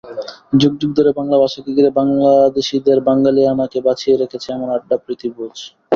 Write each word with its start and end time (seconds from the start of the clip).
যুগ 0.53 0.73
যুগ 0.79 0.91
ধরে 0.97 1.11
বাংলা 1.17 1.37
ভাষাকে 1.39 1.69
ঘিরে 1.75 1.91
বাংলাদেশিদের 1.91 2.97
বাঙালিয়ানাকে 3.01 3.79
বাঁচিয়ে 3.81 4.15
রেখেছে 4.17 4.47
এমন 4.51 4.67
আড্ডা, 4.71 4.95
প্রীতি-ভোজ। 4.97 5.55